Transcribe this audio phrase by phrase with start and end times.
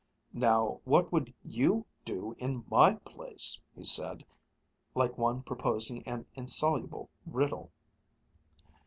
[0.33, 4.25] "Now what would you do in my place?" he said,
[4.95, 7.71] like one proposing an insoluble riddle.